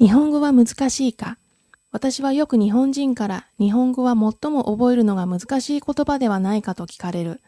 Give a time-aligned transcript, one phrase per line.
[0.00, 1.36] 日本語は難しいか？
[1.92, 7.42] 私はよく日本人から日本語は最も覚えるのが難しい言葉ではないかと聞かれる。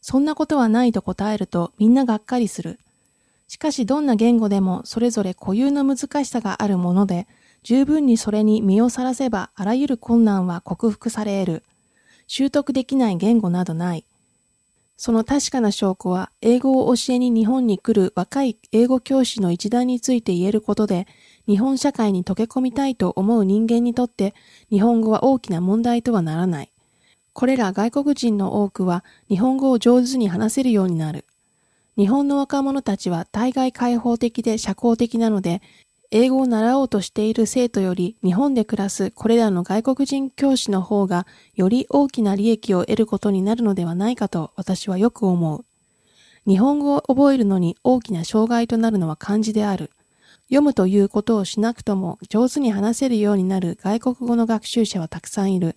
[0.00, 2.78] そんなことはないと答えるとみんながっかりする。
[3.46, 7.26] しかしどんな言語でもそれぞれ固有の難しさがあるもので、
[7.62, 11.62] 十分にそれに身をさらせばあらゆる困難は克服され得る。
[12.26, 14.04] 習得できない言語などない。
[14.98, 21.06] その確かな証拠は、英語を教えに日本に来る若い英語教師の一団について言えることで、
[21.46, 24.34] 日本社会に溶け込みたいと思う人間にとって
[24.70, 26.72] 日本語は大きな問題とはならない。
[27.32, 31.24] これら外国人の多くは日本語を上手に話せるようになる。
[31.96, 35.62] 日本の若者たちは大概開放的で社交的なので、
[36.10, 45.66] 英語を習おうとしている生徒より日本で暮らすこれらの外国人教師の方がより大きな利益を得ることになるのではないかと私はよく思う。
[46.46, 49.90] 日本語を覚えるのに大きな障害となるのは漢字である。
[50.44, 55.76] 読むということをしなくとも上手に話せるようになる外国語の学習者はたくさんいる。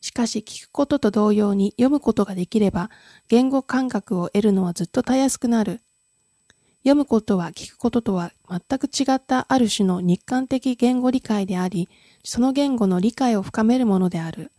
[0.00, 2.90] しかし聞くことと同様に読むことができれば
[3.28, 5.80] 言語感覚を得るのはずっとたやすくなる。
[6.84, 11.88] 読むことは聞くこととは全く違ったある種の日韓的言語理解であり、
[12.22, 14.52] その言語の理解を深めるものである。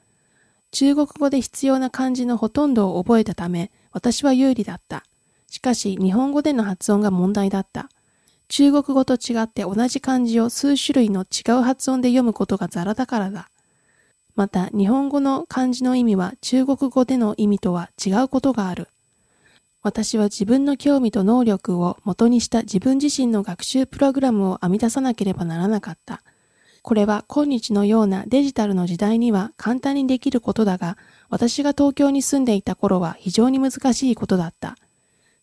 [0.72, 5.06] 中国語で必要な漢字のほとんどを覚えたため、私は有利だった。
[5.52, 7.90] しかし日本語での発音が問題だった。
[8.48, 13.50] 中国語と違って同じ漢字を数種類の違う発音で読むことがザラだからだ。
[14.36, 18.88] また、日本語の漢字の意味は中国語での意味とは違うことがある。
[19.86, 26.24] 私は自分の興味と能力を元にした自分自身の学習プログラムを編み出さなければならなかった。
[26.82, 30.98] これは今日のようなデジタルの時代には簡単にできることだが、
[31.30, 34.76] 私が東京に住んでいた頃は非常に難しいことだった。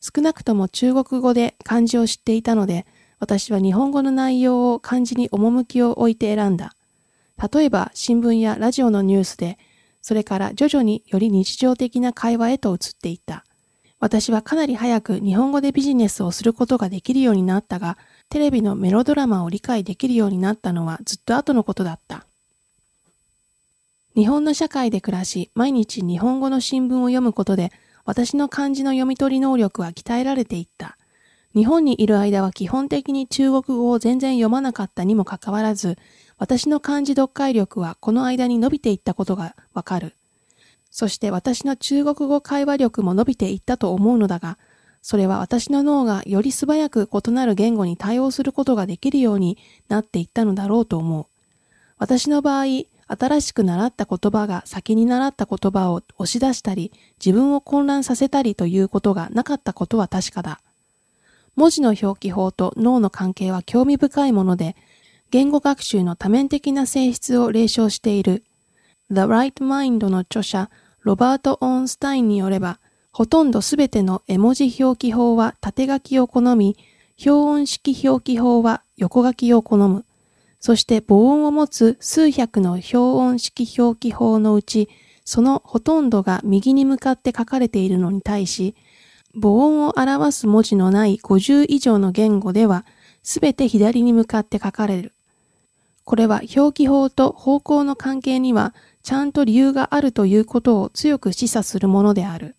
[0.00, 2.84] 少なくとも中国語で漢字を知っていたので、
[3.20, 6.74] 私は日本語の内容を漢字に趣を置いて選んだ。
[7.54, 9.56] 例えば新聞やラジオのニュースで、
[10.00, 13.44] それから徐々により日常的な会話へと移っていった。
[14.02, 17.96] 私はかなり早く日本語でビジネスをすることができるようになったが、
[18.30, 22.26] テレビのメロドラマを理解できるようになったのはずっと後のことだった。
[24.16, 27.70] 日本の社会で暮らし、毎日日本語の新聞を読むことで、
[28.04, 30.98] 私の漢字の読み取り能力は鍛えられていった。
[31.54, 35.96] 日本にいる間は基本的に中国語を全然読まなかったにもかかわらず、
[36.38, 40.16] 私の漢字読解力はこの間に伸びていったことがわかる。
[40.92, 44.58] そして私の中国語会話力も伸びていったと思うのだが、
[45.00, 49.56] それは私の脳がより素早く異なる言語に対応することができるように
[49.88, 51.26] なっていったのだろうと思う。
[51.96, 52.66] 私の場合、
[53.08, 56.92] 新しく習った言葉が先に習った言葉を押し出したり、
[57.24, 60.60] 自分を混乱させたりということがなかったことは確かだ。
[61.56, 64.76] 文字の表記法と脳の関係は興味深いもので、
[65.30, 68.44] 言語学習の多面的な性質を例唱している。
[69.10, 70.70] The Right Mind の著者、
[71.02, 72.78] ロバート・オンスタインによれば、
[73.12, 76.76] ほとんどすべての絵文字表記法は縦書きを好み、
[77.18, 80.04] 表音式表記法は横書きを好む。
[80.60, 84.88] そして母音を持つ数百の表音式表記法のうち、
[85.24, 88.76] そのほとんどが右に向かって書かれているのに対し、
[89.34, 92.86] 母音を表す文字のない50以上の言語では、
[93.22, 95.12] すべて左に向かって書かれる。
[96.04, 102.54] これは表記法と方向の関係にはちゃんと理由があるということを強く示唆するものである。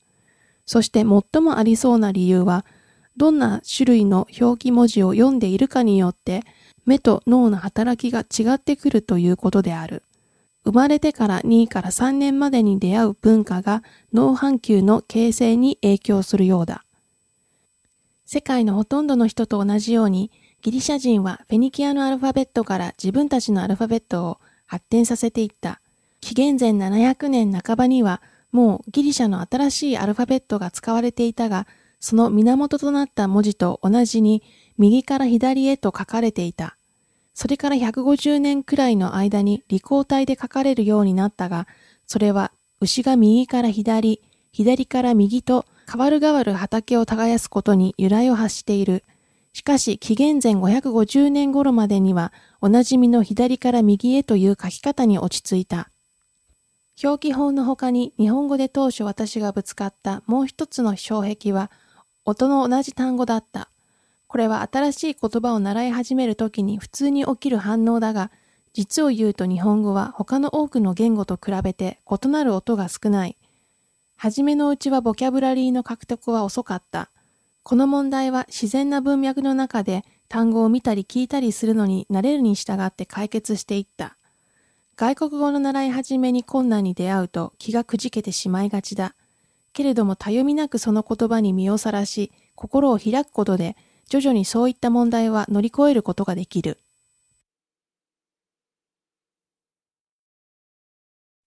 [0.65, 2.65] そして最もありそうな理由は、
[3.15, 6.43] どんな種類の表記文字を読んでいるかによって、
[6.85, 10.03] 目と脳の働きが違ってくるということである。
[10.65, 13.83] 生まれてから2位から3年までに出会う文化が
[14.13, 16.85] 脳半球の形成に影響するようだ。
[18.25, 25.81] 世界のほとんどの人と同じように、ギリシャ人はフェニキアのアルファベットから自分たちのアルファベットを発展させていった。
[26.23, 28.21] 紀元前700年半ばには
[28.53, 31.67] もうギリシャの新しいアルファベットが使われていたが、
[31.99, 34.41] その源となった文字と同じに
[34.77, 36.77] 右から左へと書かれていた。
[37.33, 41.67] それから150年くらいの間に利口体で書かれるようになったが、
[42.07, 44.21] それは牛が右から左、
[44.53, 49.03] 左から右と変わる変わる畑を耕すことに由来を発している。
[49.51, 52.31] しかし紀元前550年頃までには
[52.61, 55.89] おなじみの左から右へという書き方に落ち着いた。
[57.01, 61.71] 表記法の他に日本語で当初私がぶつかったもう一つの障壁は
[62.25, 63.69] 音の同じ単語だった。
[64.27, 68.31] これは新しい言葉を習い始めるときに普通に起きる反応だが、
[68.73, 73.37] 実を言うと日本語は他の多くの言語と比べて異なる音が少ない。
[74.15, 77.09] はじめのうちはボキャブラリーの獲得は遅かった。
[77.63, 84.17] この問題は自然な文脈の中で単語を見たり聞いたりするのに慣れるに従って解決していった。
[84.95, 89.15] 外国語の習い始めに困難に出会うと気がくじけてしまいがちだ。
[89.73, 93.75] けれどもたゆみなくその言葉に身をさらし、心を開くことで、
[94.07, 96.77] 徐々にそういった問題は乗り越えることができる。